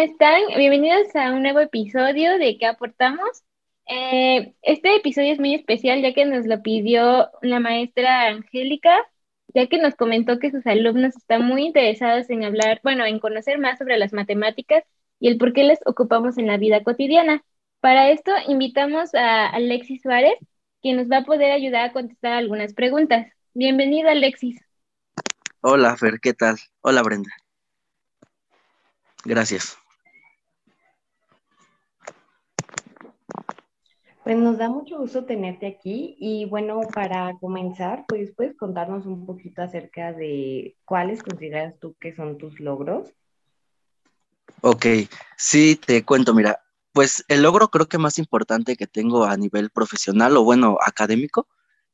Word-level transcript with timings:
Hola, 0.00 0.06
¿cómo 0.06 0.12
están? 0.12 0.56
Bienvenidos 0.56 1.14
a 1.14 1.30
un 1.32 1.42
nuevo 1.42 1.60
episodio 1.60 2.38
de 2.38 2.56
¿Qué 2.56 2.64
aportamos? 2.64 3.42
Eh, 3.86 4.54
este 4.62 4.96
episodio 4.96 5.30
es 5.30 5.38
muy 5.38 5.54
especial 5.54 6.00
ya 6.00 6.14
que 6.14 6.24
nos 6.24 6.46
lo 6.46 6.62
pidió 6.62 7.28
la 7.42 7.60
maestra 7.60 8.28
Angélica, 8.28 8.96
ya 9.48 9.66
que 9.66 9.76
nos 9.76 9.94
comentó 9.96 10.38
que 10.38 10.50
sus 10.50 10.66
alumnos 10.66 11.14
están 11.16 11.44
muy 11.44 11.66
interesados 11.66 12.30
en 12.30 12.44
hablar, 12.44 12.80
bueno, 12.82 13.04
en 13.04 13.18
conocer 13.18 13.58
más 13.58 13.76
sobre 13.78 13.98
las 13.98 14.14
matemáticas 14.14 14.84
y 15.18 15.28
el 15.28 15.36
por 15.36 15.52
qué 15.52 15.64
les 15.64 15.80
ocupamos 15.84 16.38
en 16.38 16.46
la 16.46 16.56
vida 16.56 16.82
cotidiana. 16.82 17.44
Para 17.80 18.10
esto 18.10 18.32
invitamos 18.48 19.14
a 19.14 19.48
Alexis 19.48 20.00
Suárez, 20.00 20.34
quien 20.80 20.96
nos 20.96 21.10
va 21.10 21.18
a 21.18 21.24
poder 21.24 21.52
ayudar 21.52 21.90
a 21.90 21.92
contestar 21.92 22.32
algunas 22.32 22.72
preguntas. 22.72 23.26
Bienvenido, 23.52 24.08
Alexis. 24.08 24.62
Hola, 25.60 25.94
Fer, 25.98 26.20
¿qué 26.22 26.32
tal? 26.32 26.56
Hola, 26.80 27.02
Brenda. 27.02 27.30
Gracias. 29.26 29.79
Pues 34.30 34.38
nos 34.38 34.58
da 34.58 34.68
mucho 34.68 34.96
gusto 34.96 35.24
tenerte 35.24 35.66
aquí 35.66 36.14
y 36.20 36.44
bueno, 36.44 36.82
para 36.94 37.36
comenzar, 37.40 38.04
pues 38.06 38.30
puedes 38.30 38.56
contarnos 38.56 39.04
un 39.04 39.26
poquito 39.26 39.60
acerca 39.60 40.12
de 40.12 40.76
cuáles 40.84 41.24
consideras 41.24 41.74
tú 41.80 41.96
que 41.98 42.14
son 42.14 42.38
tus 42.38 42.60
logros. 42.60 43.12
Ok, 44.60 44.86
sí, 45.36 45.74
te 45.74 46.04
cuento, 46.04 46.32
mira, 46.32 46.62
pues 46.92 47.24
el 47.26 47.42
logro 47.42 47.72
creo 47.72 47.88
que 47.88 47.98
más 47.98 48.18
importante 48.18 48.76
que 48.76 48.86
tengo 48.86 49.24
a 49.24 49.36
nivel 49.36 49.70
profesional 49.70 50.36
o 50.36 50.44
bueno, 50.44 50.78
académico, 50.80 51.48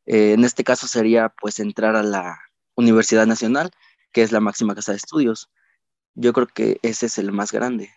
eh, 0.05 0.35
en 0.35 0.45
este 0.45 0.63
caso 0.63 0.87
sería 0.87 1.33
pues 1.41 1.59
entrar 1.59 1.97
a 1.97 2.03
la 2.03 2.39
Universidad 2.75 3.25
Nacional, 3.25 3.71
que 4.13 4.21
es 4.21 4.31
la 4.31 4.41
máxima 4.41 4.75
casa 4.75 4.93
de 4.93 4.99
estudios. 4.99 5.49
Yo 6.15 6.35
creo 6.35 6.49
que 6.49 6.81
ese 6.83 7.07
es 7.07 7.17
el 7.17 7.33
más 7.33 7.51
grande. 7.51 7.89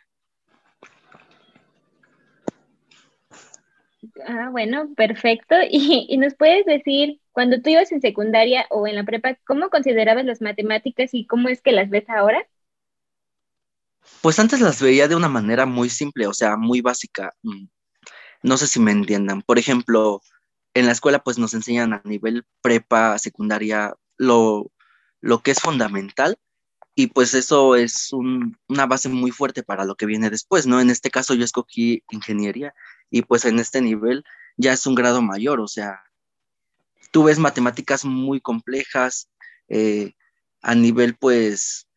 Ah, 4.26 4.50
bueno, 4.52 4.94
perfecto. 4.96 5.56
¿Y, 5.70 6.08
y, 6.10 6.18
nos 6.18 6.36
puedes 6.36 6.66
decir, 6.66 7.20
cuando 7.32 7.62
tú 7.62 7.70
ibas 7.70 7.92
en 7.92 8.02
secundaria 8.02 8.66
o 8.70 8.88
en 8.88 8.96
la 8.96 9.04
prepa, 9.04 9.38
cómo 9.46 9.70
considerabas 9.70 10.26
las 10.26 10.42
matemáticas 10.42 11.14
y 11.14 11.26
cómo 11.26 11.50
es 11.50 11.62
que 11.62 11.72
las 11.72 11.90
ves 11.90 12.10
ahora? 12.10 12.46
Pues 14.22 14.40
antes 14.40 14.62
las 14.62 14.82
veía 14.82 15.08
de 15.08 15.16
una 15.16 15.30
manera 15.30 15.66
muy 15.66 15.90
simple, 15.90 16.28
o 16.28 16.34
sea, 16.34 16.58
muy 16.58 16.82
básica. 16.82 17.34
Mm, 17.44 17.66
no 18.44 18.58
sé 18.58 18.68
si 18.68 18.80
me 18.80 18.92
entiendan. 18.92 19.42
Por 19.42 19.60
ejemplo, 19.60 20.22
en 20.74 20.86
la 20.86 20.92
escuela 20.92 21.20
pues 21.20 21.38
nos 21.38 21.54
enseñan 21.54 21.94
a 21.94 22.02
nivel 22.06 22.46
prepa, 22.62 23.18
secundaria, 23.18 23.94
lo, 24.18 24.72
lo 25.22 25.40
que 25.40 25.52
es 25.52 25.60
fundamental 25.60 26.38
y 27.00 27.08
pues 27.08 27.34
eso 27.34 27.78
es 27.78 28.12
una 28.12 28.86
base 28.86 29.08
muy 29.08 29.32
fuerte 29.32 29.64
para 29.64 29.86
lo 29.86 29.96
que 29.96 30.06
viene 30.06 30.30
después, 30.30 30.68
¿no? 30.68 30.82
En 30.82 30.90
este 30.90 31.10
caso 31.10 31.34
yo 31.34 31.46
escogí 31.46 32.04
ingeniería 32.12 32.74
y 33.10 33.22
pues 33.22 33.46
en 33.46 33.58
este 33.58 33.82
nivel 33.82 34.26
ya 34.58 34.74
es 34.74 34.86
un 34.86 34.96
grado 34.96 35.22
mayor, 35.22 35.62
o 35.62 35.68
sea, 35.70 36.04
tú 37.12 37.24
ves 37.24 37.40
matemáticas 37.40 38.04
muy 38.04 38.42
complejas 38.42 39.30
eh, 39.70 40.12
a 40.62 40.76
nivel 40.76 41.16
pues 41.16 41.88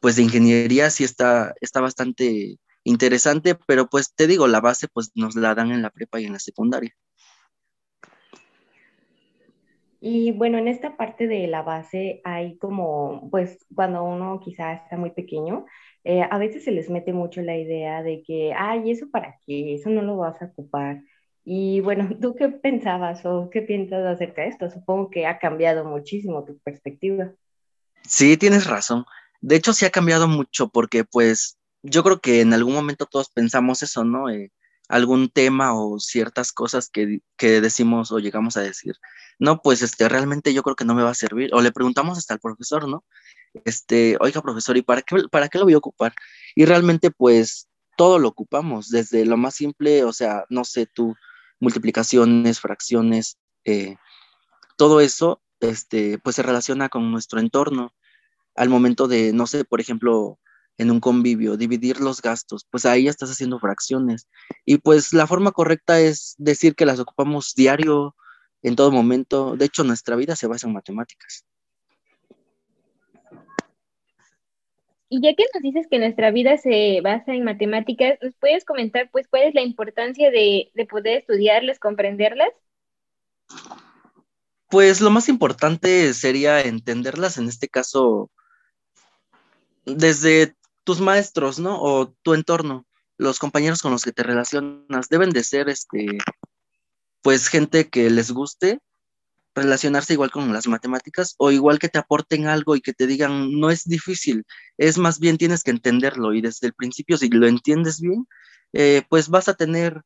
pues 0.00 0.16
de 0.16 0.22
ingeniería 0.22 0.90
sí 0.90 1.04
está, 1.04 1.54
está 1.60 1.80
bastante 1.80 2.58
interesante, 2.82 3.54
pero 3.54 3.88
pues 3.88 4.12
te 4.12 4.26
digo, 4.26 4.48
la 4.48 4.60
base 4.60 4.88
pues 4.88 5.12
nos 5.14 5.36
la 5.36 5.54
dan 5.54 5.70
en 5.70 5.82
la 5.82 5.90
prepa 5.90 6.20
y 6.20 6.24
en 6.24 6.32
la 6.32 6.40
secundaria. 6.40 6.96
Y 10.00 10.32
bueno, 10.32 10.58
en 10.58 10.68
esta 10.68 10.96
parte 10.96 11.26
de 11.26 11.46
la 11.48 11.62
base 11.62 12.20
hay 12.24 12.56
como, 12.58 13.28
pues 13.30 13.66
cuando 13.74 14.04
uno 14.04 14.40
quizá 14.40 14.74
está 14.74 14.96
muy 14.96 15.10
pequeño, 15.10 15.66
eh, 16.04 16.22
a 16.22 16.38
veces 16.38 16.64
se 16.64 16.70
les 16.70 16.88
mete 16.88 17.12
mucho 17.12 17.42
la 17.42 17.56
idea 17.56 18.02
de 18.02 18.22
que, 18.22 18.54
ay, 18.56 18.90
¿eso 18.90 19.10
para 19.10 19.36
qué? 19.44 19.74
Eso 19.74 19.90
no 19.90 20.02
lo 20.02 20.16
vas 20.16 20.40
a 20.40 20.46
ocupar. 20.46 21.02
Y 21.44 21.80
bueno, 21.80 22.08
¿tú 22.20 22.34
qué 22.36 22.48
pensabas 22.48 23.24
o 23.26 23.50
qué 23.50 23.62
piensas 23.62 24.04
acerca 24.06 24.42
de 24.42 24.48
esto? 24.48 24.70
Supongo 24.70 25.10
que 25.10 25.26
ha 25.26 25.38
cambiado 25.38 25.84
muchísimo 25.84 26.44
tu 26.44 26.58
perspectiva. 26.58 27.32
Sí, 28.06 28.36
tienes 28.36 28.66
razón. 28.66 29.04
De 29.40 29.56
hecho, 29.56 29.72
sí 29.72 29.84
ha 29.84 29.90
cambiado 29.90 30.28
mucho 30.28 30.68
porque 30.68 31.04
pues 31.04 31.58
yo 31.82 32.02
creo 32.02 32.20
que 32.20 32.40
en 32.40 32.52
algún 32.52 32.74
momento 32.74 33.06
todos 33.06 33.30
pensamos 33.30 33.82
eso, 33.82 34.04
¿no? 34.04 34.30
Eh, 34.30 34.52
algún 34.88 35.28
tema 35.28 35.74
o 35.74 35.98
ciertas 36.00 36.52
cosas 36.52 36.88
que, 36.88 37.20
que, 37.36 37.60
decimos 37.60 38.10
o 38.10 38.18
llegamos 38.18 38.56
a 38.56 38.62
decir, 38.62 38.96
no, 39.38 39.60
pues 39.62 39.82
este, 39.82 40.08
realmente 40.08 40.54
yo 40.54 40.62
creo 40.62 40.76
que 40.76 40.84
no 40.84 40.94
me 40.94 41.02
va 41.02 41.10
a 41.10 41.14
servir. 41.14 41.50
O 41.54 41.60
le 41.60 41.72
preguntamos 41.72 42.18
hasta 42.18 42.34
al 42.34 42.40
profesor, 42.40 42.88
¿no? 42.88 43.04
Este, 43.64 44.16
oiga, 44.20 44.42
profesor, 44.42 44.76
¿y 44.76 44.82
para 44.82 45.02
qué, 45.02 45.24
para 45.30 45.48
qué 45.48 45.58
lo 45.58 45.64
voy 45.64 45.74
a 45.74 45.78
ocupar? 45.78 46.14
Y 46.54 46.64
realmente, 46.64 47.10
pues, 47.10 47.68
todo 47.96 48.18
lo 48.18 48.28
ocupamos, 48.28 48.88
desde 48.88 49.26
lo 49.26 49.36
más 49.36 49.54
simple, 49.54 50.04
o 50.04 50.12
sea, 50.12 50.44
no 50.48 50.64
sé, 50.64 50.86
tú, 50.86 51.14
multiplicaciones, 51.60 52.60
fracciones, 52.60 53.38
eh, 53.64 53.96
todo 54.76 55.00
eso, 55.00 55.42
este, 55.60 56.18
pues 56.18 56.36
se 56.36 56.42
relaciona 56.42 56.88
con 56.88 57.10
nuestro 57.10 57.40
entorno 57.40 57.92
al 58.54 58.68
momento 58.68 59.08
de, 59.08 59.32
no 59.32 59.46
sé, 59.46 59.64
por 59.64 59.80
ejemplo, 59.80 60.38
en 60.78 60.90
un 60.90 61.00
convivio, 61.00 61.56
dividir 61.56 62.00
los 62.00 62.22
gastos, 62.22 62.66
pues 62.70 62.86
ahí 62.86 63.04
ya 63.04 63.10
estás 63.10 63.30
haciendo 63.30 63.58
fracciones. 63.58 64.28
Y 64.64 64.78
pues 64.78 65.12
la 65.12 65.26
forma 65.26 65.52
correcta 65.52 66.00
es 66.00 66.34
decir 66.38 66.74
que 66.74 66.86
las 66.86 67.00
ocupamos 67.00 67.54
diario, 67.54 68.14
en 68.62 68.76
todo 68.76 68.90
momento. 68.90 69.56
De 69.56 69.66
hecho, 69.66 69.84
nuestra 69.84 70.16
vida 70.16 70.36
se 70.36 70.46
basa 70.46 70.66
en 70.66 70.74
matemáticas. 70.74 71.44
Y 75.10 75.22
ya 75.22 75.34
que 75.34 75.44
nos 75.54 75.62
dices 75.62 75.86
que 75.90 75.98
nuestra 75.98 76.30
vida 76.30 76.58
se 76.58 77.00
basa 77.02 77.32
en 77.32 77.44
matemáticas, 77.44 78.18
¿nos 78.20 78.34
puedes 78.38 78.64
comentar 78.66 79.10
pues 79.10 79.26
cuál 79.26 79.44
es 79.44 79.54
la 79.54 79.62
importancia 79.62 80.30
de, 80.30 80.70
de 80.74 80.86
poder 80.86 81.18
estudiarlas, 81.18 81.78
comprenderlas? 81.78 82.50
Pues 84.68 85.00
lo 85.00 85.08
más 85.08 85.30
importante 85.30 86.12
sería 86.12 86.60
entenderlas, 86.60 87.38
en 87.38 87.48
este 87.48 87.68
caso, 87.68 88.30
desde 89.86 90.54
tus 90.88 91.02
maestros, 91.02 91.58
¿no? 91.58 91.78
O 91.82 92.14
tu 92.22 92.32
entorno, 92.32 92.86
los 93.18 93.38
compañeros 93.38 93.82
con 93.82 93.92
los 93.92 94.02
que 94.02 94.12
te 94.12 94.22
relacionas, 94.22 95.10
deben 95.10 95.28
de 95.28 95.44
ser, 95.44 95.68
este, 95.68 96.16
pues, 97.20 97.48
gente 97.48 97.90
que 97.90 98.08
les 98.08 98.30
guste 98.30 98.80
relacionarse 99.54 100.14
igual 100.14 100.30
con 100.30 100.50
las 100.50 100.66
matemáticas 100.66 101.34
o 101.36 101.50
igual 101.50 101.78
que 101.78 101.90
te 101.90 101.98
aporten 101.98 102.46
algo 102.46 102.74
y 102.74 102.80
que 102.80 102.94
te 102.94 103.06
digan, 103.06 103.60
no 103.60 103.68
es 103.68 103.84
difícil, 103.84 104.46
es 104.78 104.96
más 104.96 105.18
bien 105.18 105.36
tienes 105.36 105.62
que 105.62 105.72
entenderlo 105.72 106.32
y 106.32 106.40
desde 106.40 106.68
el 106.68 106.72
principio, 106.72 107.18
si 107.18 107.28
lo 107.28 107.46
entiendes 107.46 108.00
bien, 108.00 108.26
eh, 108.72 109.02
pues 109.10 109.28
vas 109.28 109.48
a 109.48 109.54
tener 109.54 110.00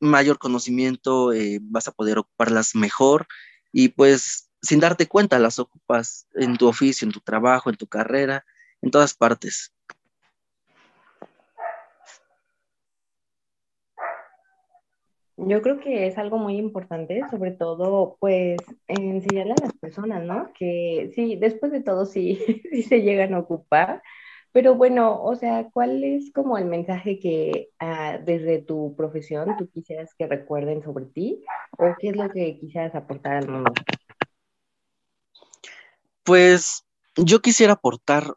mayor 0.00 0.38
conocimiento, 0.38 1.32
eh, 1.32 1.60
vas 1.62 1.86
a 1.86 1.92
poder 1.92 2.18
ocuparlas 2.18 2.74
mejor 2.74 3.28
y 3.70 3.90
pues 3.90 4.50
sin 4.62 4.80
darte 4.80 5.06
cuenta 5.06 5.38
las 5.38 5.60
ocupas 5.60 6.26
en 6.34 6.56
tu 6.56 6.66
oficio, 6.66 7.06
en 7.06 7.12
tu 7.12 7.20
trabajo, 7.20 7.70
en 7.70 7.76
tu 7.76 7.86
carrera, 7.86 8.44
en 8.82 8.90
todas 8.90 9.14
partes. 9.14 9.75
Yo 15.38 15.60
creo 15.60 15.78
que 15.80 16.06
es 16.06 16.16
algo 16.16 16.38
muy 16.38 16.56
importante, 16.56 17.20
sobre 17.30 17.50
todo, 17.50 18.16
pues, 18.20 18.58
enseñarle 18.88 19.52
a 19.52 19.58
las 19.58 19.72
personas, 19.74 20.24
¿no? 20.24 20.52
Que 20.58 21.12
sí, 21.14 21.36
después 21.36 21.72
de 21.72 21.82
todo 21.82 22.06
sí, 22.06 22.38
sí 22.70 22.82
se 22.82 23.02
llegan 23.02 23.34
a 23.34 23.40
ocupar, 23.40 24.02
pero 24.56 24.74
bueno, 24.74 25.22
o 25.22 25.36
sea, 25.36 25.68
¿cuál 25.70 26.02
es 26.02 26.32
como 26.32 26.56
el 26.56 26.64
mensaje 26.64 27.18
que 27.18 27.68
ah, 27.78 28.18
desde 28.24 28.62
tu 28.62 28.94
profesión 28.96 29.54
tú 29.58 29.68
quisieras 29.68 30.14
que 30.16 30.26
recuerden 30.26 30.82
sobre 30.82 31.04
ti 31.04 31.44
o 31.76 31.94
qué 31.98 32.08
es 32.08 32.16
lo 32.16 32.30
que 32.30 32.58
quisieras 32.58 32.94
aportar 32.94 33.36
al 33.36 33.48
mundo? 33.48 33.74
Pues 36.22 36.86
yo 37.16 37.42
quisiera 37.42 37.74
aportar, 37.74 38.32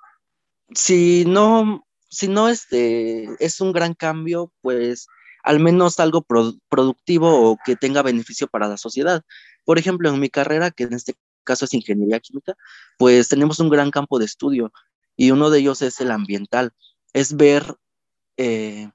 si 0.74 1.24
no, 1.26 1.86
si 2.10 2.28
no 2.28 2.50
este, 2.50 3.30
es 3.40 3.62
un 3.62 3.72
gran 3.72 3.94
cambio, 3.94 4.52
pues 4.60 5.08
al 5.44 5.60
menos 5.60 6.00
algo 6.00 6.26
productivo 6.70 7.52
o 7.52 7.58
que 7.64 7.76
tenga 7.76 8.02
beneficio 8.02 8.48
para 8.48 8.68
la 8.68 8.78
sociedad. 8.78 9.24
Por 9.66 9.78
ejemplo, 9.80 10.10
en 10.10 10.20
mi 10.20 10.30
carrera, 10.30 10.72
que 10.72 10.84
en 10.84 10.94
este 10.94 11.16
caso 11.44 11.66
es 11.66 11.74
ingeniería 11.74 12.20
química, 12.20 12.56
pues 12.98 13.30
tenemos 13.30 13.60
un 13.60 13.70
gran 13.70 13.92
campo 13.92 14.20
de 14.20 14.26
estudio 14.26 14.72
y 15.16 15.32
uno 15.32 15.50
de 15.50 15.60
ellos 15.60 15.82
es 15.82 16.00
el 16.00 16.12
ambiental, 16.12 16.72
es 17.14 17.36
ver 17.36 17.76
eh, 18.38 18.90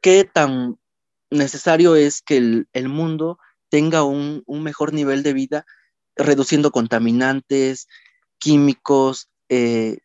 qué 0.00 0.24
tan 0.24 0.78
necesario 1.30 1.96
es 1.96 2.22
que 2.22 2.36
el, 2.72 2.88
mundo 2.88 3.38
tenga 3.68 4.04
un, 4.04 4.42
un, 4.46 4.62
mejor 4.62 4.92
nivel 4.92 5.22
de 5.22 5.32
vida, 5.32 5.66
reduciendo 6.16 6.70
contaminantes, 6.70 7.88
químicos, 8.38 9.30
eh, 9.48 9.98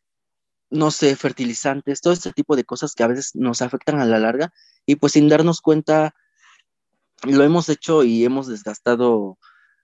no 0.69 0.91
sé, 0.91 1.15
fertilizantes, 1.15 2.01
todo 2.01 2.13
este 2.13 2.31
tipo 2.31 2.55
de 2.55 2.63
cosas 2.63 2.93
que 2.95 3.03
a 3.03 3.07
veces 3.07 3.31
nos 3.35 3.61
afectan 3.61 3.99
a 3.99 4.05
la 4.05 4.19
larga 4.19 4.53
y 4.85 4.95
pues 4.95 5.13
sin 5.13 5.29
darnos 5.29 5.61
cuenta 5.61 6.13
lo 7.23 7.43
hemos 7.43 7.69
hecho 7.69 8.03
y 8.03 8.23
hemos 8.23 8.47
desgastado 8.47 9.37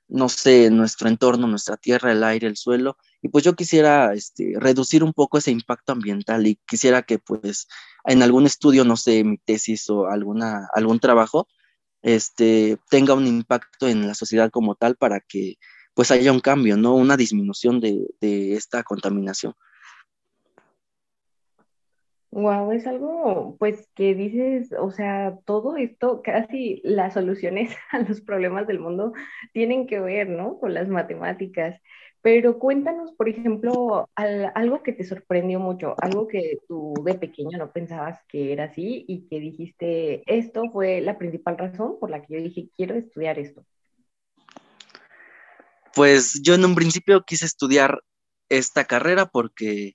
no 0.07 0.29
sé, 0.29 0.69
nuestro 0.69 1.09
entorno, 1.09 1.47
nuestra 1.47 1.77
tierra, 1.77 2.11
el 2.11 2.23
aire, 2.23 2.47
el 2.47 2.57
suelo. 2.57 2.97
Y 3.21 3.29
pues 3.29 3.43
yo 3.43 3.55
quisiera 3.55 4.13
este, 4.13 4.53
reducir 4.57 5.03
un 5.03 5.13
poco 5.13 5.37
ese 5.37 5.51
impacto 5.51 5.93
ambiental 5.93 6.45
y 6.47 6.59
quisiera 6.67 7.01
que 7.01 7.19
pues 7.19 7.67
en 8.05 8.21
algún 8.21 8.45
estudio, 8.45 8.85
no 8.85 8.97
sé, 8.97 9.23
mi 9.23 9.37
tesis 9.37 9.89
o 9.89 10.07
alguna, 10.07 10.67
algún 10.73 10.99
trabajo, 10.99 11.47
este, 12.01 12.77
tenga 12.89 13.15
un 13.15 13.25
impacto 13.25 13.87
en 13.87 14.07
la 14.07 14.13
sociedad 14.13 14.51
como 14.51 14.75
tal 14.75 14.95
para 14.95 15.21
que 15.21 15.55
pues 15.95 16.11
haya 16.11 16.31
un 16.31 16.41
cambio, 16.41 16.77
¿no? 16.77 16.93
Una 16.93 17.17
disminución 17.17 17.79
de, 17.79 18.05
de 18.21 18.55
esta 18.55 18.83
contaminación. 18.83 19.53
Wow, 22.35 22.73
es 22.73 22.85
algo 22.85 23.55
pues 23.59 23.87
que 23.95 24.13
dices, 24.13 24.69
o 24.77 24.91
sea, 24.91 25.39
todo 25.45 25.77
esto, 25.77 26.21
casi 26.21 26.81
las 26.83 27.13
soluciones 27.13 27.73
a 27.91 27.99
los 27.99 28.19
problemas 28.19 28.67
del 28.67 28.79
mundo 28.79 29.13
tienen 29.53 29.87
que 29.87 30.01
ver, 30.01 30.27
¿no? 30.27 30.59
Con 30.59 30.73
las 30.73 30.89
matemáticas. 30.89 31.79
Pero 32.21 32.59
cuéntanos, 32.59 33.13
por 33.13 33.29
ejemplo, 33.29 34.09
algo 34.15 34.83
que 34.83 34.91
te 34.91 35.05
sorprendió 35.05 35.61
mucho, 35.61 35.95
algo 36.01 36.27
que 36.27 36.57
tú 36.67 36.93
de 37.05 37.13
pequeño 37.15 37.57
no 37.57 37.71
pensabas 37.71 38.19
que 38.27 38.51
era 38.51 38.65
así 38.65 39.05
y 39.07 39.29
que 39.29 39.39
dijiste, 39.39 40.21
esto 40.25 40.63
fue 40.73 40.99
la 40.99 41.17
principal 41.17 41.57
razón 41.57 41.97
por 42.01 42.09
la 42.09 42.21
que 42.21 42.33
yo 42.33 42.43
dije, 42.43 42.67
quiero 42.75 42.95
estudiar 42.95 43.39
esto. 43.39 43.65
Pues 45.95 46.41
yo 46.43 46.55
en 46.55 46.65
un 46.65 46.75
principio 46.75 47.23
quise 47.23 47.45
estudiar 47.45 48.01
esta 48.49 48.83
carrera 48.83 49.25
porque 49.25 49.93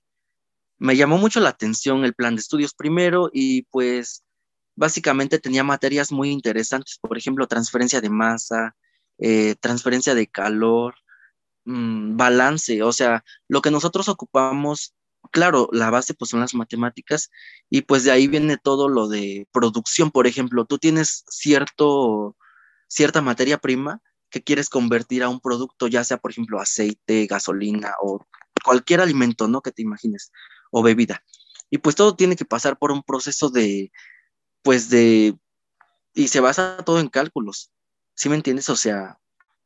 me 0.81 0.95
llamó 0.97 1.19
mucho 1.19 1.39
la 1.39 1.49
atención 1.49 2.03
el 2.05 2.15
plan 2.15 2.35
de 2.35 2.41
estudios 2.41 2.73
primero 2.73 3.29
y 3.31 3.63
pues 3.63 4.23
básicamente 4.75 5.37
tenía 5.37 5.63
materias 5.63 6.11
muy 6.11 6.31
interesantes, 6.31 6.97
por 6.99 7.19
ejemplo, 7.19 7.47
transferencia 7.47 8.01
de 8.01 8.09
masa, 8.09 8.75
eh, 9.19 9.53
transferencia 9.59 10.15
de 10.15 10.25
calor, 10.25 10.95
mm, 11.65 12.17
balance, 12.17 12.81
o 12.81 12.91
sea, 12.93 13.23
lo 13.47 13.61
que 13.61 13.69
nosotros 13.69 14.09
ocupamos, 14.09 14.95
claro, 15.31 15.69
la 15.71 15.91
base 15.91 16.15
pues 16.15 16.31
son 16.31 16.39
las 16.39 16.55
matemáticas 16.55 17.29
y 17.69 17.81
pues 17.83 18.03
de 18.03 18.11
ahí 18.11 18.27
viene 18.27 18.57
todo 18.57 18.89
lo 18.89 19.07
de 19.07 19.47
producción, 19.51 20.09
por 20.09 20.25
ejemplo, 20.25 20.65
tú 20.65 20.79
tienes 20.79 21.23
cierto, 21.29 22.35
cierta 22.87 23.21
materia 23.21 23.59
prima 23.59 24.01
que 24.31 24.41
quieres 24.41 24.67
convertir 24.67 25.21
a 25.21 25.29
un 25.29 25.41
producto, 25.41 25.87
ya 25.87 26.03
sea, 26.03 26.17
por 26.17 26.31
ejemplo, 26.31 26.59
aceite, 26.59 27.27
gasolina 27.27 27.93
o 28.01 28.25
cualquier 28.63 29.01
alimento, 29.01 29.47
¿no? 29.47 29.61
Que 29.61 29.71
te 29.71 29.83
imagines 29.83 30.31
o 30.71 30.81
bebida. 30.81 31.23
Y 31.69 31.77
pues 31.77 31.95
todo 31.95 32.15
tiene 32.15 32.35
que 32.35 32.45
pasar 32.45 32.77
por 32.79 32.91
un 32.91 33.03
proceso 33.03 33.49
de, 33.49 33.91
pues 34.63 34.89
de, 34.89 35.37
y 36.13 36.27
se 36.27 36.39
basa 36.39 36.77
todo 36.85 36.99
en 36.99 37.09
cálculos, 37.09 37.71
¿sí 38.15 38.29
me 38.29 38.35
entiendes? 38.35 38.69
O 38.69 38.75
sea, 38.75 39.19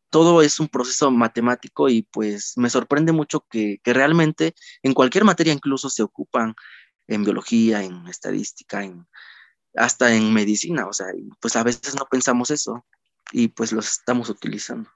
todo 0.09 0.41
es 0.41 0.59
un 0.59 0.67
proceso 0.67 1.11
matemático 1.11 1.89
y 1.89 2.03
pues 2.03 2.53
me 2.57 2.69
sorprende 2.69 3.11
mucho 3.11 3.45
que, 3.49 3.79
realmente 3.83 4.55
en 4.83 4.93
cualquier 4.93 5.25
materia 5.25 5.53
incluso 5.53 5.89
se 5.89 6.03
ocupan 6.03 6.55
en 7.07 7.23
biología, 7.23 7.83
en 7.83 8.07
estadística, 8.07 8.83
en, 8.83 9.07
hasta 9.75 10.13
en 10.13 10.33
medicina, 10.33 10.87
o 10.87 10.93
sea, 10.93 11.07
pues 11.39 11.55
a 11.55 11.63
veces 11.63 11.95
no 11.95 12.05
pensamos 12.09 12.51
eso 12.51 12.85
y 13.31 13.49
pues 13.49 13.71
los 13.71 13.87
estamos 13.87 14.29
utilizando 14.29 14.89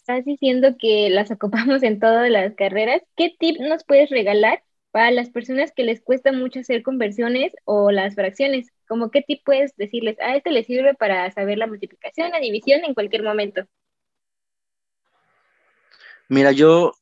estás 0.00 0.24
diciendo 0.24 0.76
que 0.78 1.10
las 1.10 1.30
ocupamos 1.30 1.82
en 1.82 2.00
todas 2.00 2.28
las 2.30 2.54
carreras, 2.54 3.02
¿qué 3.16 3.34
tip 3.38 3.60
nos 3.60 3.84
puedes 3.84 4.10
regalar 4.10 4.62
para 4.90 5.10
las 5.12 5.30
personas 5.30 5.70
que 5.72 5.84
les 5.84 6.00
cuesta 6.00 6.32
mucho 6.32 6.60
hacer 6.60 6.82
conversiones 6.82 7.52
o 7.64 7.90
las 7.90 8.14
fracciones? 8.14 8.72
Como 8.88 9.10
qué 9.10 9.22
tip 9.22 9.42
puedes 9.44 9.76
decirles, 9.76 10.18
a 10.20 10.36
este 10.36 10.50
le 10.50 10.64
sirve 10.64 10.94
para 10.94 11.30
saber 11.30 11.58
la 11.58 11.66
multiplicación, 11.66 12.30
la 12.30 12.40
división 12.40 12.84
en 12.84 12.94
cualquier 12.94 13.22
momento. 13.22 13.62
Mira, 16.28 16.52
yo 16.52 16.94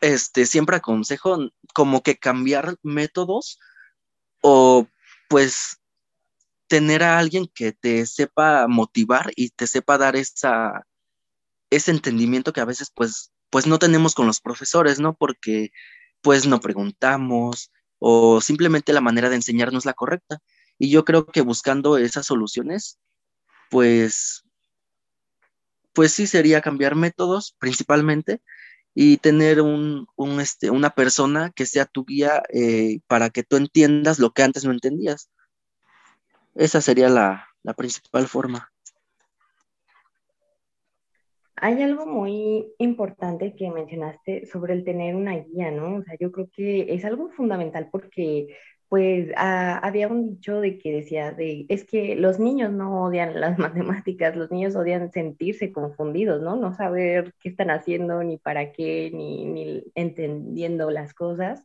este, 0.00 0.46
siempre 0.46 0.76
aconsejo 0.76 1.50
como 1.74 2.02
que 2.02 2.16
cambiar 2.16 2.76
métodos 2.82 3.60
o 4.40 4.86
pues 5.28 5.78
tener 6.66 7.02
a 7.02 7.18
alguien 7.18 7.46
que 7.54 7.72
te 7.72 8.04
sepa 8.06 8.66
motivar 8.66 9.30
y 9.36 9.50
te 9.50 9.66
sepa 9.66 9.98
dar 9.98 10.16
esa, 10.16 10.86
ese 11.72 11.90
entendimiento 11.90 12.52
que 12.52 12.60
a 12.60 12.66
veces 12.66 12.92
pues, 12.94 13.32
pues 13.50 13.66
no 13.66 13.78
tenemos 13.78 14.14
con 14.14 14.26
los 14.26 14.40
profesores, 14.40 15.00
¿no? 15.00 15.14
Porque 15.14 15.70
pues 16.20 16.46
no 16.46 16.60
preguntamos 16.60 17.72
o 17.98 18.40
simplemente 18.40 18.92
la 18.92 19.00
manera 19.00 19.30
de 19.30 19.36
enseñarnos 19.36 19.86
la 19.86 19.94
correcta. 19.94 20.38
Y 20.78 20.90
yo 20.90 21.04
creo 21.04 21.26
que 21.26 21.40
buscando 21.40 21.96
esas 21.96 22.26
soluciones, 22.26 22.98
pues, 23.70 24.44
pues 25.94 26.12
sí 26.12 26.26
sería 26.26 26.60
cambiar 26.60 26.94
métodos 26.94 27.54
principalmente 27.58 28.42
y 28.94 29.16
tener 29.18 29.62
un, 29.62 30.06
este, 30.40 30.70
una 30.70 30.90
persona 30.90 31.50
que 31.54 31.66
sea 31.66 31.86
tu 31.86 32.04
guía 32.04 32.42
eh, 32.52 33.00
para 33.06 33.30
que 33.30 33.44
tú 33.44 33.56
entiendas 33.56 34.18
lo 34.18 34.32
que 34.32 34.42
antes 34.42 34.64
no 34.64 34.72
entendías. 34.72 35.30
Esa 36.54 36.82
sería 36.82 37.08
la 37.08 37.74
principal 37.76 38.28
forma. 38.28 38.71
Hay 41.64 41.80
algo 41.80 42.06
muy 42.06 42.74
importante 42.78 43.54
que 43.54 43.70
mencionaste 43.70 44.46
sobre 44.46 44.74
el 44.74 44.84
tener 44.84 45.14
una 45.14 45.36
guía, 45.38 45.70
¿no? 45.70 45.96
O 45.98 46.02
sea, 46.02 46.16
yo 46.18 46.32
creo 46.32 46.48
que 46.52 46.92
es 46.92 47.04
algo 47.04 47.30
fundamental 47.30 47.88
porque 47.92 48.48
pues 48.88 49.30
había 49.36 50.08
un 50.08 50.34
dicho 50.34 50.60
de 50.60 50.78
que 50.78 50.92
decía 50.92 51.30
de, 51.32 51.64
es 51.68 51.84
que 51.84 52.16
los 52.16 52.40
niños 52.40 52.72
no 52.72 53.04
odian 53.04 53.40
las 53.40 53.58
matemáticas, 54.06 54.36
los 54.36 54.50
niños 54.50 54.74
odian 54.74 55.12
sentirse 55.12 55.70
confundidos, 55.72 56.42
¿no? 56.42 56.56
No 56.56 56.74
saber 56.74 57.32
qué 57.40 57.50
están 57.50 57.70
haciendo, 57.70 58.24
ni 58.24 58.38
para 58.38 58.72
qué, 58.72 59.12
ni, 59.14 59.46
ni 59.46 59.84
entendiendo 59.94 60.90
las 60.90 61.14
cosas. 61.14 61.64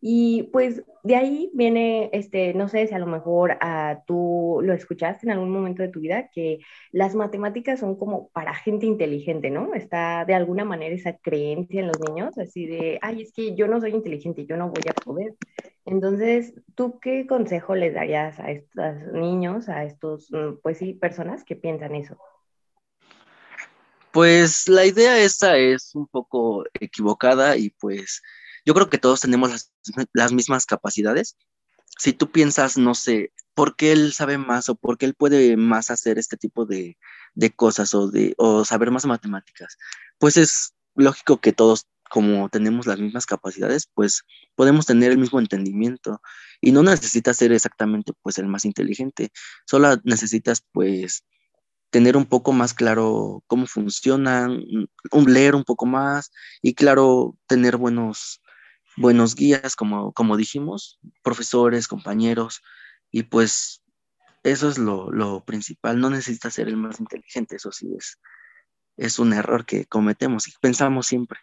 Y 0.00 0.44
pues 0.52 0.82
de 1.02 1.16
ahí 1.16 1.50
viene, 1.54 2.10
este, 2.12 2.54
no 2.54 2.68
sé 2.68 2.86
si 2.86 2.94
a 2.94 2.98
lo 2.98 3.06
mejor 3.06 3.58
ah, 3.60 4.02
tú 4.06 4.60
lo 4.62 4.72
escuchaste 4.72 5.26
en 5.26 5.32
algún 5.32 5.50
momento 5.50 5.82
de 5.82 5.88
tu 5.88 6.00
vida, 6.00 6.28
que 6.32 6.60
las 6.92 7.14
matemáticas 7.14 7.80
son 7.80 7.96
como 7.96 8.28
para 8.28 8.54
gente 8.54 8.86
inteligente, 8.86 9.50
¿no? 9.50 9.74
Está 9.74 10.24
de 10.24 10.34
alguna 10.34 10.64
manera 10.64 10.94
esa 10.94 11.16
creencia 11.16 11.80
en 11.80 11.88
los 11.88 12.00
niños, 12.00 12.38
así 12.38 12.66
de, 12.66 12.98
ay, 13.02 13.22
es 13.22 13.32
que 13.32 13.56
yo 13.56 13.66
no 13.66 13.80
soy 13.80 13.92
inteligente, 13.92 14.46
yo 14.46 14.56
no 14.56 14.70
voy 14.70 14.82
a 14.88 14.92
poder. 14.92 15.34
Entonces, 15.84 16.52
¿tú 16.74 17.00
qué 17.00 17.26
consejo 17.26 17.74
les 17.74 17.94
darías 17.94 18.38
a 18.38 18.50
estos 18.50 19.12
niños, 19.12 19.68
a 19.68 19.84
estos, 19.84 20.30
mm, 20.30 20.58
pues 20.62 20.78
sí, 20.78 20.92
personas 20.92 21.44
que 21.44 21.56
piensan 21.56 21.94
eso? 21.94 22.18
Pues 24.12 24.68
la 24.68 24.84
idea 24.84 25.18
esa 25.18 25.56
es 25.56 25.94
un 25.94 26.06
poco 26.06 26.64
equivocada 26.80 27.56
y 27.56 27.70
pues 27.70 28.22
yo 28.68 28.74
creo 28.74 28.90
que 28.90 28.98
todos 28.98 29.20
tenemos 29.20 29.72
las, 30.12 30.30
mismas 30.30 30.66
capacidades. 30.66 31.38
Si 31.98 32.12
tú 32.12 32.30
piensas, 32.30 32.76
no 32.76 32.94
sé, 32.94 33.32
¿por 33.54 33.76
qué 33.76 33.92
él 33.92 34.12
sabe 34.12 34.36
más 34.36 34.68
o 34.68 34.74
por 34.74 34.98
qué 34.98 35.06
él 35.06 35.14
puede 35.14 35.56
más 35.56 35.90
hacer 35.90 36.18
este 36.18 36.36
tipo 36.36 36.66
de, 36.66 36.98
cosas 37.56 37.94
o, 37.94 38.10
de, 38.10 38.34
o 38.36 38.66
saber 38.66 38.90
más 38.90 39.06
matemáticas? 39.06 39.78
Pues 40.18 40.36
es 40.36 40.74
lógico 40.94 41.40
que 41.40 41.54
todos, 41.54 41.86
como 42.10 42.50
tenemos 42.50 42.86
las 42.86 43.00
mismas 43.00 43.24
capacidades, 43.24 43.88
pues 43.94 44.24
podemos 44.54 44.84
tener 44.84 45.12
el 45.12 45.18
mismo 45.18 45.38
entendimiento 45.40 46.20
y 46.60 46.72
no 46.72 46.82
necesitas 46.82 47.38
ser 47.38 47.52
exactamente 47.52 48.12
pues 48.20 48.36
el 48.36 48.48
más 48.48 48.66
inteligente, 48.66 49.30
solo 49.64 49.96
necesitas 50.04 50.62
pues 50.72 51.24
tener 51.88 52.18
un 52.18 52.26
poco 52.26 52.52
más 52.52 52.74
claro 52.74 53.42
cómo 53.46 53.66
funcionan, 53.66 54.62
un, 55.10 55.32
leer 55.32 55.54
un 55.54 55.64
poco 55.64 55.86
más 55.86 56.32
y 56.60 56.74
claro, 56.74 57.34
tener 57.46 57.78
buenos 57.78 58.42
buenos 58.98 59.34
guías, 59.34 59.76
como, 59.76 60.12
como 60.12 60.36
dijimos, 60.36 60.98
profesores, 61.22 61.88
compañeros, 61.88 62.62
y 63.10 63.24
pues 63.24 63.82
eso 64.42 64.68
es 64.68 64.78
lo, 64.78 65.44
principal. 65.44 66.00
No 66.00 66.10
necesitas 66.10 66.54
ser 66.54 66.68
el 66.68 66.76
más 66.76 67.00
inteligente, 67.00 67.56
eso 67.56 67.72
sí 67.72 67.88
es, 67.96 68.18
es 68.96 69.18
un 69.18 69.32
error 69.32 69.66
que 69.66 69.86
cometemos 69.86 70.48
y 70.48 70.52
pensamos 70.60 71.06
siempre. 71.06 71.38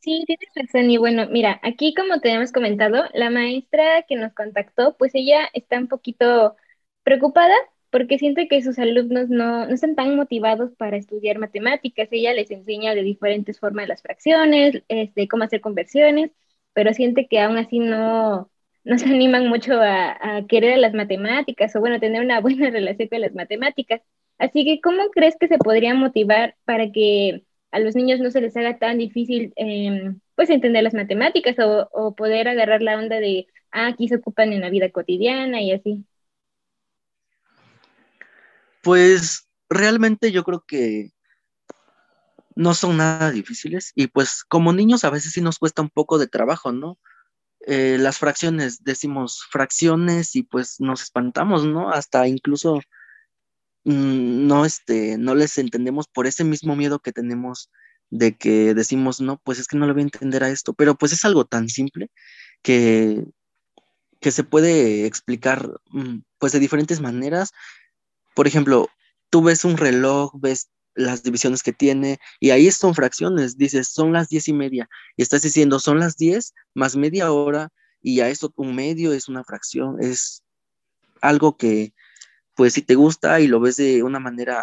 Sí, 0.00 0.22
tienes 0.26 0.48
razón. 0.54 0.90
Y 0.90 0.98
bueno, 0.98 1.26
mira, 1.30 1.58
aquí 1.64 1.92
como 1.94 2.20
te 2.20 2.30
hemos 2.30 2.52
comentado, 2.52 3.04
la 3.12 3.30
maestra 3.30 4.04
que 4.08 4.14
nos 4.16 4.32
contactó, 4.34 4.96
pues 4.96 5.12
ella 5.14 5.48
está 5.52 5.78
un 5.78 5.88
poquito 5.88 6.56
preocupada 7.02 7.54
porque 7.96 8.18
siento 8.18 8.42
que 8.50 8.62
sus 8.62 8.78
alumnos 8.78 9.30
no, 9.30 9.66
no 9.66 9.72
están 9.74 9.94
tan 9.94 10.16
motivados 10.16 10.70
para 10.76 10.96
estudiar 10.98 11.38
matemáticas. 11.38 12.08
Ella 12.10 12.34
les 12.34 12.50
enseña 12.50 12.94
de 12.94 13.02
diferentes 13.02 13.58
formas 13.58 13.88
las 13.88 14.02
fracciones, 14.02 14.82
este, 14.88 15.28
cómo 15.28 15.44
hacer 15.44 15.62
conversiones, 15.62 16.30
pero 16.74 16.92
siente 16.92 17.26
que 17.26 17.40
aún 17.40 17.56
así 17.56 17.78
no, 17.78 18.50
no 18.84 18.98
se 18.98 19.06
animan 19.06 19.48
mucho 19.48 19.80
a, 19.80 20.36
a 20.38 20.46
querer 20.46 20.78
las 20.78 20.92
matemáticas 20.94 21.74
o 21.76 21.80
bueno, 21.80 21.98
tener 22.00 22.20
una 22.22 22.40
buena 22.42 22.68
relación 22.70 23.08
con 23.08 23.20
las 23.22 23.34
matemáticas. 23.34 24.02
Así 24.38 24.64
que, 24.66 24.80
¿cómo 24.82 25.08
crees 25.10 25.36
que 25.40 25.48
se 25.48 25.58
podría 25.58 25.94
motivar 25.94 26.56
para 26.66 26.92
que 26.92 27.44
a 27.70 27.78
los 27.80 27.94
niños 27.96 28.20
no 28.20 28.30
se 28.30 28.40
les 28.42 28.56
haga 28.56 28.78
tan 28.78 28.98
difícil 28.98 29.52
em, 29.56 30.20
pues 30.34 30.50
entender 30.50 30.82
las 30.82 30.94
matemáticas 30.94 31.58
o, 31.58 31.88
o 31.92 32.14
poder 32.14 32.46
agarrar 32.48 32.82
la 32.82 32.98
onda 32.98 33.16
de, 33.20 33.46
ah, 33.70 33.88
aquí 33.88 34.08
se 34.08 34.16
ocupan 34.16 34.52
en 34.52 34.60
la 34.60 34.68
vida 34.70 34.90
cotidiana 34.90 35.62
y 35.62 35.72
así? 35.72 36.04
Pues 38.86 39.48
realmente 39.68 40.30
yo 40.30 40.44
creo 40.44 40.62
que 40.64 41.10
no 42.54 42.72
son 42.72 42.98
nada 42.98 43.32
difíciles 43.32 43.90
y 43.96 44.06
pues 44.06 44.44
como 44.44 44.72
niños 44.72 45.02
a 45.02 45.10
veces 45.10 45.32
sí 45.32 45.40
nos 45.40 45.58
cuesta 45.58 45.82
un 45.82 45.90
poco 45.90 46.18
de 46.18 46.28
trabajo, 46.28 46.70
¿no? 46.70 46.96
Eh, 47.66 47.96
las 47.98 48.18
fracciones, 48.18 48.84
decimos 48.84 49.42
fracciones 49.50 50.36
y 50.36 50.44
pues 50.44 50.76
nos 50.78 51.02
espantamos, 51.02 51.64
¿no? 51.64 51.90
Hasta 51.90 52.28
incluso 52.28 52.76
mm, 53.82 54.46
no, 54.46 54.64
este, 54.64 55.18
no 55.18 55.34
les 55.34 55.58
entendemos 55.58 56.06
por 56.06 56.28
ese 56.28 56.44
mismo 56.44 56.76
miedo 56.76 57.00
que 57.00 57.10
tenemos 57.10 57.72
de 58.10 58.36
que 58.36 58.72
decimos, 58.72 59.20
no, 59.20 59.40
pues 59.42 59.58
es 59.58 59.66
que 59.66 59.76
no 59.78 59.88
le 59.88 59.94
voy 59.94 60.02
a 60.02 60.04
entender 60.04 60.44
a 60.44 60.50
esto, 60.50 60.74
pero 60.74 60.94
pues 60.94 61.12
es 61.12 61.24
algo 61.24 61.44
tan 61.44 61.68
simple 61.68 62.12
que, 62.62 63.24
que 64.20 64.30
se 64.30 64.44
puede 64.44 65.06
explicar 65.06 65.72
mm, 65.90 66.18
pues 66.38 66.52
de 66.52 66.60
diferentes 66.60 67.00
maneras. 67.00 67.50
Por 68.36 68.46
ejemplo, 68.46 68.90
tú 69.30 69.42
ves 69.42 69.64
un 69.64 69.78
reloj, 69.78 70.30
ves 70.34 70.68
las 70.94 71.22
divisiones 71.22 71.62
que 71.62 71.72
tiene, 71.72 72.18
y 72.38 72.50
ahí 72.50 72.70
son 72.70 72.94
fracciones, 72.94 73.56
dices, 73.56 73.88
son 73.88 74.12
las 74.12 74.28
diez 74.28 74.46
y 74.48 74.52
media, 74.52 74.90
y 75.16 75.22
estás 75.22 75.40
diciendo, 75.40 75.80
son 75.80 76.00
las 76.00 76.18
diez 76.18 76.52
más 76.74 76.96
media 76.96 77.32
hora, 77.32 77.72
y 78.02 78.20
a 78.20 78.28
eso 78.28 78.52
un 78.56 78.74
medio 78.74 79.14
es 79.14 79.28
una 79.28 79.42
fracción, 79.42 80.02
es 80.02 80.42
algo 81.22 81.56
que, 81.56 81.94
pues 82.54 82.74
si 82.74 82.82
te 82.82 82.94
gusta 82.94 83.40
y 83.40 83.46
lo 83.46 83.58
ves 83.58 83.76
de 83.76 84.02
una 84.02 84.20
manera, 84.20 84.62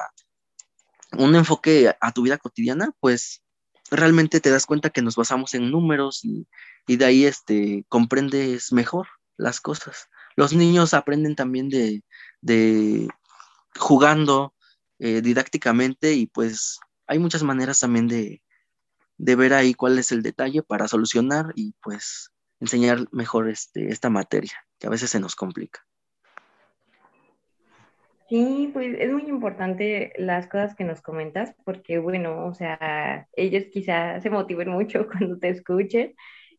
un 1.18 1.36
enfoque 1.36 1.96
a 2.00 2.12
tu 2.12 2.22
vida 2.22 2.38
cotidiana, 2.38 2.92
pues 3.00 3.42
realmente 3.90 4.40
te 4.40 4.52
das 4.52 4.68
cuenta 4.68 4.92
que 4.92 5.02
nos 5.02 5.16
basamos 5.16 5.56
en 5.56 5.72
números 5.72 6.24
y, 6.24 6.46
de 6.86 7.06
ahí 7.06 7.26
este, 7.26 7.86
comprendes 7.90 8.72
mejor 8.72 9.08
las 9.36 9.60
cosas. 9.60 10.10
Los 10.36 10.54
niños 10.54 10.94
aprenden 10.94 11.36
también 11.36 11.70
de 11.70 12.04
jugando, 13.78 14.54
eh, 15.00 15.22
didácticamente 15.22 16.14
y 16.14 16.28
pues 16.28 16.80
hay 17.08 17.20
muchas 17.20 17.44
maneras 17.44 17.80
también 17.80 18.08
de, 18.08 18.42
ver 19.18 19.54
ahí 19.54 19.74
cuál 19.74 20.00
es 20.00 20.12
el 20.12 20.22
detalle 20.22 20.64
para 20.64 20.88
solucionar 20.88 21.52
y 21.56 21.74
pues 21.82 22.32
enseñar 22.60 23.08
mejor 23.12 23.50
este, 23.50 23.90
esta 23.90 24.10
materia, 24.10 24.54
que 24.80 24.88
a 24.88 24.90
veces 24.90 25.10
se 25.10 25.20
nos 25.20 25.36
complica. 25.36 25.86
Sí, 28.30 28.70
pues 28.74 28.96
es 28.98 29.12
muy 29.12 29.24
importante 29.24 30.14
las 30.18 30.48
cosas 30.48 30.76
que 30.76 30.86
nos 30.86 31.02
comentas, 31.02 31.54
porque 31.66 32.00
bueno, 32.00 32.46
o 32.46 32.54
sea, 32.54 33.28
ellos 33.34 33.66
quizás 33.72 34.24
se 34.24 34.30
motiven 34.30 34.70
mucho 34.70 35.08
cuando 35.12 35.38
te 35.38 35.50
escuchen 35.50 36.16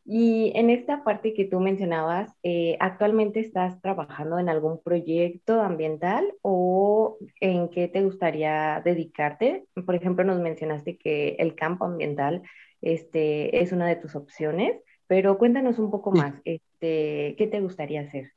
y 0.07 0.51
en 0.53 0.69
esta 0.69 1.03
parte 1.03 1.33
que 1.33 1.45
tú 1.45 1.59
mencionabas, 1.59 2.31
eh, 2.43 2.77
¿actualmente 2.79 3.39
estás 3.39 3.81
trabajando 3.81 4.37
en 4.37 4.49
algún 4.49 4.79
proyecto 4.83 5.61
ambiental 5.61 6.31
o 6.43 7.17
en 7.41 7.69
qué 7.69 7.87
te 7.87 8.03
gustaría 8.03 8.83
dedicarte? 8.85 9.65
Por 9.83 9.95
ejemplo, 9.95 10.23
nos 10.23 10.39
mencionaste 10.39 10.99
que 10.99 11.37
el 11.39 11.55
campo 11.55 11.85
ambiental 11.85 12.43
este, 12.81 13.63
es 13.63 13.71
una 13.71 13.87
de 13.87 13.95
tus 13.95 14.15
opciones, 14.15 14.79
pero 15.07 15.39
cuéntanos 15.39 15.79
un 15.79 15.89
poco 15.89 16.11
más, 16.11 16.35
este, 16.45 17.33
¿qué 17.35 17.47
te 17.51 17.59
gustaría 17.61 18.01
hacer? 18.01 18.31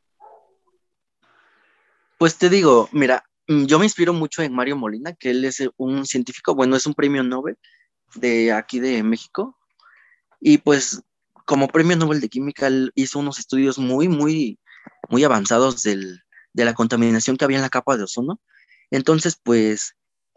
Pues 2.17 2.39
te 2.39 2.49
digo, 2.49 2.89
mira, 2.93 3.25
mm, 3.47 3.67
yo 3.67 3.79
me 3.79 3.85
inspiro 3.85 4.15
mucho 4.15 4.43
en 4.43 4.55
Mario 4.55 4.77
Molina, 4.77 5.13
que 5.13 5.31
él 5.31 5.45
es 5.45 5.63
un 5.77 6.07
científico, 6.07 6.55
bueno, 6.55 6.77
es 6.77 6.87
un 6.87 6.95
premio 6.95 7.23
Nobel 7.23 7.59
de 8.15 8.53
aquí 8.53 8.81
de 8.81 9.03
México, 9.03 9.55
y 10.41 10.59
pues 10.59 11.03
como 11.49 11.69
premio 11.69 11.97
Nobel 11.97 12.21
de 12.21 12.29
Química, 12.29 12.69
hizo 12.95 13.19
unos 13.21 13.39
estudios 13.39 13.79
muy, 13.79 14.07
muy, 14.07 14.59
muy 15.09 15.25
avanzados 15.25 15.83
de 15.83 16.21
la 16.53 16.75
contaminación 16.75 17.39
que 17.39 17.47
había 17.47 17.57
en 17.57 17.63
la 17.63 17.71
capa 17.71 17.97
de 17.97 18.03
ozono. 18.03 18.39
Entonces, 18.91 19.41
pues, 19.43 19.95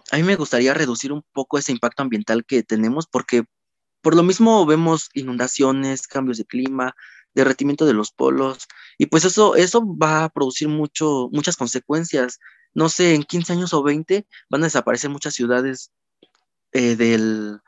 a 0.10 0.16
mí 0.16 0.24
me 0.24 0.38
gustaría 0.38 0.74
reducir 0.74 1.12
un 1.12 1.22
poco 1.34 1.58
ese 1.58 1.74
impacto 1.74 2.02
ambiental 2.02 2.46
que 2.46 2.64
tenemos, 2.64 3.08
porque 3.08 3.44
por 4.00 4.16
lo 4.16 4.24
mismo 4.24 4.66
vemos 4.66 5.10
inundaciones, 5.14 6.08
cambios 6.08 6.38
de 6.38 6.46
clima, 6.46 6.96
derretimiento 7.34 7.86
de 7.86 7.94
los 7.94 8.14
polos, 8.14 8.66
y 8.98 9.08
pues 9.08 9.26
eso, 9.26 9.56
eso 9.56 9.84
va 9.86 10.24
a 10.24 10.30
producir 10.30 10.70
mucho, 10.70 11.28
muchas 11.34 11.58
consecuencias. 11.58 12.40
No 12.74 12.88
sé, 12.88 13.16
en 13.16 13.24
15 13.24 13.52
años 13.52 13.74
o 13.74 13.84
20 13.84 14.26
van 14.50 14.62
a 14.62 14.68
desaparecer 14.68 15.10
muchas 15.10 15.34
ciudades 15.34 15.92
eh, 16.72 16.96
del, 16.96 17.60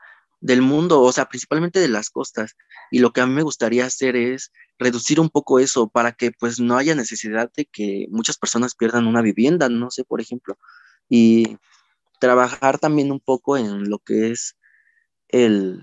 del 0.44 0.60
mundo, 0.60 1.00
o 1.00 1.10
sea, 1.10 1.24
principalmente 1.24 1.80
de 1.80 1.88
las 1.88 2.10
costas. 2.10 2.54
Y 2.90 2.98
lo 2.98 3.14
que 3.14 3.22
a 3.22 3.26
mí 3.26 3.32
me 3.32 3.42
gustaría 3.42 3.86
hacer 3.86 4.14
es 4.14 4.52
reducir 4.78 5.18
un 5.18 5.30
poco 5.30 5.58
eso 5.58 5.88
para 5.88 6.12
que 6.12 6.32
pues 6.32 6.60
no 6.60 6.76
haya 6.76 6.94
necesidad 6.94 7.50
de 7.56 7.64
que 7.64 8.06
muchas 8.10 8.36
personas 8.36 8.74
pierdan 8.74 9.06
una 9.06 9.22
vivienda, 9.22 9.70
no 9.70 9.90
sé, 9.90 10.04
por 10.04 10.20
ejemplo. 10.20 10.58
Y 11.08 11.56
trabajar 12.20 12.78
también 12.78 13.10
un 13.10 13.20
poco 13.20 13.56
en 13.56 13.88
lo 13.88 14.00
que 14.00 14.32
es 14.32 14.58
el, 15.28 15.80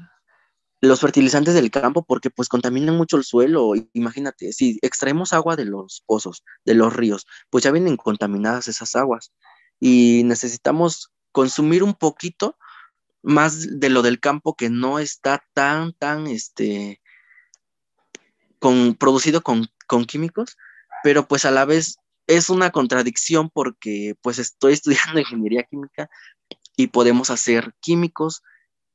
los 0.80 1.00
fertilizantes 1.00 1.56
del 1.56 1.72
campo 1.72 2.06
porque 2.06 2.30
pues 2.30 2.48
contaminan 2.48 2.96
mucho 2.96 3.18
el 3.18 3.24
suelo. 3.24 3.74
Imagínate, 3.94 4.54
si 4.54 4.78
extraemos 4.84 5.34
agua 5.34 5.56
de 5.56 5.66
los 5.66 6.04
pozos, 6.06 6.44
de 6.66 6.76
los 6.76 6.94
ríos, 6.94 7.26
pues 7.50 7.64
ya 7.64 7.72
vienen 7.72 7.98
contaminadas 7.98 8.68
esas 8.68 8.96
aguas 8.96 9.34
y 9.80 10.22
necesitamos 10.26 11.12
consumir 11.32 11.82
un 11.82 11.96
poquito 11.96 12.58
más 13.24 13.80
de 13.80 13.90
lo 13.90 14.02
del 14.02 14.20
campo 14.20 14.56
que 14.56 14.70
no 14.70 15.00
está 15.00 15.44
tan, 15.54 15.94
tan, 15.94 16.28
este, 16.28 17.02
con, 18.60 18.96
producido 18.96 19.42
con, 19.42 19.68
químicos, 20.08 20.58
pero 21.04 21.28
pues 21.28 21.46
a 21.46 21.52
la 21.52 21.66
vez 21.66 21.98
es 22.28 22.50
una 22.50 22.72
contradicción 22.72 23.50
porque 23.50 24.16
pues 24.22 24.40
estoy 24.40 24.74
estudiando 24.74 25.20
ingeniería 25.20 25.64
química 25.64 26.10
y 26.78 26.88
podemos 26.88 27.30
hacer 27.30 27.74
químicos, 27.82 28.42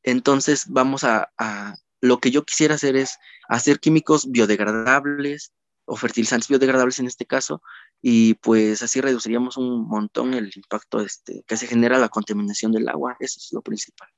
entonces 0.02 0.66
vamos 0.68 1.04
a, 1.04 1.32
a, 1.38 1.74
lo 2.00 2.18
que 2.18 2.30
yo 2.30 2.44
quisiera 2.44 2.76
hacer 2.76 2.96
es 2.96 3.18
hacer 3.48 3.80
químicos 3.80 4.30
biodegradables 4.30 5.52
o 5.84 5.96
fertilizantes 5.96 6.48
biodegradables 6.48 6.98
en 6.98 7.06
este 7.06 7.26
caso, 7.26 7.62
y 8.02 8.34
pues 8.34 8.82
así 8.82 9.00
reduciríamos 9.00 9.56
un 9.56 9.86
montón 9.88 10.34
el 10.34 10.50
impacto 10.54 11.00
este, 11.00 11.44
que 11.46 11.56
se 11.56 11.66
genera 11.66 11.98
la 11.98 12.08
contaminación 12.08 12.72
del 12.72 12.88
agua, 12.88 13.16
eso 13.20 13.38
es 13.38 13.52
lo 13.52 13.62
principal. 13.62 14.08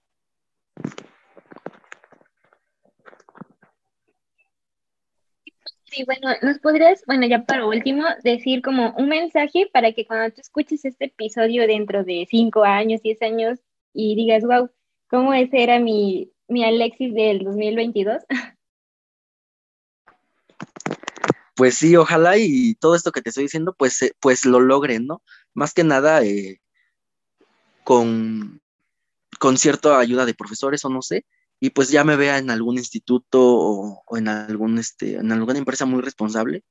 Sí, 5.90 6.04
bueno, 6.04 6.28
nos 6.42 6.58
podrías, 6.58 7.02
bueno, 7.06 7.26
ya 7.26 7.44
para 7.44 7.64
último, 7.66 8.04
decir 8.23 8.61
como 8.61 8.94
un 8.99 9.08
mensaje 9.08 9.70
para 9.73 9.92
que 9.92 10.06
cuando 10.06 10.35
tú 10.35 10.42
escuches 10.42 10.85
este 10.85 11.06
episodio 11.06 11.66
dentro 11.66 12.04
de 12.04 12.26
cinco 12.28 12.62
años, 12.62 13.00
diez 13.02 13.23
años 13.23 13.58
y 13.94 14.14
digas, 14.14 14.44
wow, 14.44 14.70
¿cómo 15.08 15.32
ese 15.32 15.62
era 15.62 15.80
mi, 15.80 16.30
mi 16.47 16.62
Alexis 16.64 17.14
del 17.14 17.40
2022? 17.44 18.23
Pues 21.56 21.75
sí, 21.75 21.97
ojalá 21.97 22.38
y 22.38 22.76
todo 22.76 22.94
esto 22.94 23.11
que 23.11 23.20
te 23.20 23.30
estoy 23.30 23.42
diciendo, 23.42 23.75
pues, 23.76 24.00
eh, 24.02 24.12
pues 24.20 24.44
lo 24.44 24.61
logren, 24.61 25.08
¿no? 25.08 25.23
Más 25.54 25.75
que 25.75 25.82
nada 25.82 26.23
eh, 26.23 26.61
con, 27.82 28.61
con 29.38 29.59
cierta 29.59 29.99
ayuda 29.99 30.26
de 30.26 30.35
profesores 30.35 30.85
o 30.85 30.88
no 30.88 31.02
sé, 31.02 31.25
y 31.61 31.71
pues 31.71 31.90
ya 31.90 32.04
me 32.04 32.16
vea 32.16 32.38
en 32.38 32.50
algún 32.50 32.78
instituto 32.78 33.40
o, 33.42 34.16
en 34.16 34.28
algún 34.28 34.78
este 34.78 35.16
en 35.16 35.33
alguna 35.33 35.59
empresa 35.59 35.87
muy 35.87 36.02
responsable 36.02 36.64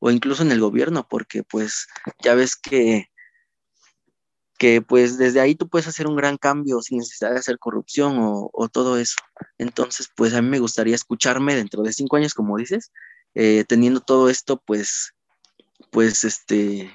o 0.00 0.10
incluso 0.10 0.42
en 0.42 0.52
el 0.52 0.60
gobierno 0.60 1.06
porque 1.08 1.42
pues 1.44 1.86
ya 2.22 2.34
ves 2.34 2.56
que 2.56 3.08
que 4.58 4.82
pues 4.82 5.18
desde 5.18 5.40
ahí 5.40 5.54
tú 5.54 5.68
puedes 5.68 5.88
hacer 5.88 6.06
un 6.06 6.16
gran 6.16 6.36
cambio 6.36 6.80
sin 6.80 6.98
necesidad 6.98 7.32
de 7.32 7.38
hacer 7.40 7.58
corrupción 7.58 8.16
o, 8.20 8.68
todo 8.68 8.98
eso. 8.98 9.16
Entonces 9.58 10.08
pues 10.14 10.32
a 10.34 10.42
mí 10.42 10.48
me 10.48 10.60
gustaría 10.60 10.94
escucharme 10.94 11.54
dentro 11.56 11.82
de 11.82 11.92
cinco 11.92 12.16
años 12.16 12.34
como 12.34 12.56
dices 12.56 12.92
eh, 13.34 13.64
teniendo 13.68 14.00
todo 14.00 14.28
esto 14.30 14.62
pues 14.64 15.12
pues 15.90 16.24
este 16.24 16.90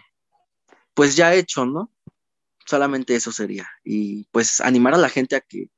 pues 0.93 1.15
ya 1.15 1.33
hecho 1.33 1.65
no 1.65 1.91
solamente 2.69 3.15
eso 3.15 3.31
sería 3.31 3.67
y 3.83 4.25
pues 4.31 4.61
animar 4.61 4.93
a 4.93 4.97
la 4.97 5.09
gente 5.09 5.35
a 5.35 5.41
que 5.41 5.71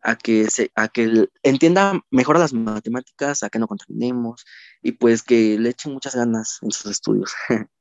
a 0.00 0.16
que, 0.16 0.50
se, 0.50 0.70
a 0.74 0.88
que 0.88 1.28
entienda 1.42 1.98
mejor 2.10 2.38
las 2.38 2.52
matemáticas, 2.52 3.42
a 3.42 3.48
que 3.48 3.58
no 3.58 3.66
contaminemos 3.66 4.44
y 4.82 4.92
pues 4.92 5.22
que 5.22 5.58
le 5.58 5.70
echen 5.70 5.94
muchas 5.94 6.14
ganas 6.14 6.58
en 6.60 6.70
sus 6.72 6.90
estudios. 6.90 7.32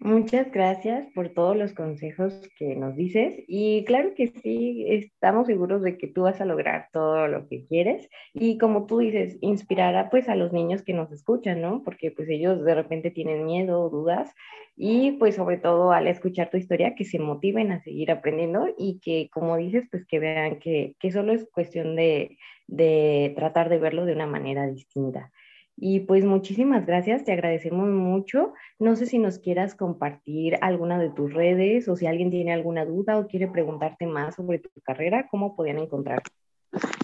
Muchas 0.00 0.50
gracias 0.50 1.06
por 1.14 1.28
todos 1.28 1.56
los 1.56 1.72
consejos 1.74 2.50
que 2.58 2.74
nos 2.74 2.96
dices 2.96 3.36
y 3.46 3.84
claro 3.84 4.14
que 4.16 4.26
sí, 4.42 4.84
estamos 4.88 5.46
seguros 5.46 5.80
de 5.80 5.96
que 5.96 6.08
tú 6.08 6.22
vas 6.22 6.40
a 6.40 6.44
lograr 6.44 6.88
todo 6.92 7.28
lo 7.28 7.46
que 7.48 7.64
quieres 7.66 8.10
y 8.34 8.58
como 8.58 8.86
tú 8.86 8.98
dices, 8.98 9.38
inspirará 9.40 10.10
pues 10.10 10.28
a 10.28 10.34
los 10.34 10.52
niños 10.52 10.82
que 10.82 10.92
nos 10.92 11.12
escuchan, 11.12 11.60
¿no? 11.60 11.84
Porque 11.84 12.10
pues 12.10 12.28
ellos 12.28 12.64
de 12.64 12.74
repente 12.74 13.12
tienen 13.12 13.46
miedo, 13.46 13.88
dudas 13.90 14.34
y 14.76 15.12
pues 15.12 15.36
sobre 15.36 15.58
todo 15.58 15.92
al 15.92 16.08
escuchar 16.08 16.50
tu 16.50 16.56
historia 16.56 16.96
que 16.96 17.04
se 17.04 17.20
motiven 17.20 17.70
a 17.70 17.80
seguir 17.80 18.10
aprendiendo 18.10 18.66
y 18.76 18.98
que 18.98 19.30
como 19.32 19.56
dices 19.56 19.86
pues 19.88 20.04
que 20.04 20.18
vean 20.18 20.58
que, 20.58 20.96
que 20.98 21.12
solo 21.12 21.32
es 21.32 21.48
cuestión 21.50 21.94
de, 21.94 22.36
de 22.66 23.32
tratar 23.36 23.68
de 23.68 23.78
verlo 23.78 24.04
de 24.04 24.14
una 24.14 24.26
manera 24.26 24.66
distinta. 24.66 25.30
Y 25.76 26.00
pues 26.00 26.24
muchísimas 26.24 26.86
gracias, 26.86 27.24
te 27.24 27.32
agradecemos 27.32 27.88
mucho. 27.88 28.52
No 28.78 28.94
sé 28.94 29.06
si 29.06 29.18
nos 29.18 29.38
quieras 29.38 29.74
compartir 29.74 30.56
alguna 30.60 30.98
de 30.98 31.10
tus 31.10 31.32
redes 31.32 31.88
o 31.88 31.96
si 31.96 32.06
alguien 32.06 32.30
tiene 32.30 32.52
alguna 32.52 32.84
duda 32.84 33.18
o 33.18 33.26
quiere 33.26 33.48
preguntarte 33.48 34.06
más 34.06 34.36
sobre 34.36 34.58
tu 34.58 34.68
carrera, 34.84 35.28
¿cómo 35.30 35.56
podían 35.56 35.78
encontrarte? 35.78 36.30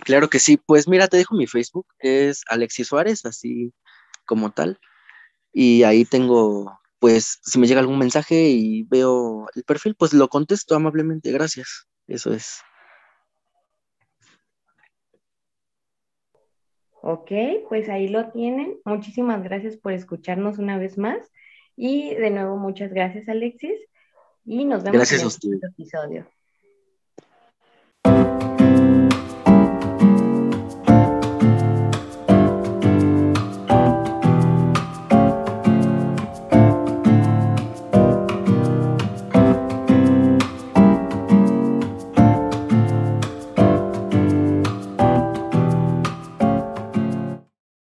Claro 0.05 0.29
que 0.29 0.39
sí, 0.39 0.57
pues 0.57 0.89
mira, 0.89 1.09
te 1.09 1.17
dejo 1.17 1.37
mi 1.37 1.47
Facebook, 1.47 1.87
es 1.99 2.43
Alexis 2.49 2.87
Suárez, 2.87 3.25
así 3.25 3.73
como 4.25 4.51
tal. 4.51 4.79
Y 5.53 5.83
ahí 5.83 6.05
tengo, 6.05 6.79
pues, 6.99 7.41
si 7.43 7.59
me 7.59 7.67
llega 7.67 7.81
algún 7.81 7.99
mensaje 7.99 8.49
y 8.49 8.85
veo 8.85 9.47
el 9.55 9.65
perfil, 9.65 9.95
pues 9.95 10.13
lo 10.13 10.29
contesto 10.29 10.75
amablemente, 10.75 11.33
gracias. 11.33 11.87
Eso 12.07 12.33
es. 12.33 12.61
Ok, 17.03 17.31
pues 17.69 17.89
ahí 17.89 18.09
lo 18.09 18.31
tienen. 18.31 18.79
Muchísimas 18.85 19.43
gracias 19.43 19.77
por 19.77 19.93
escucharnos 19.93 20.59
una 20.59 20.79
vez 20.79 20.99
más. 20.99 21.19
Y 21.77 22.15
de 22.15 22.31
nuevo, 22.31 22.57
muchas 22.57 22.93
gracias, 22.93 23.29
Alexis. 23.29 23.79
Y 24.45 24.65
nos 24.65 24.83
vemos 24.83 25.13
en 25.13 25.21
el 25.21 25.31
siguiente 25.31 25.67
episodio. 25.69 26.27